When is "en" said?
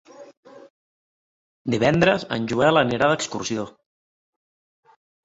2.37-2.47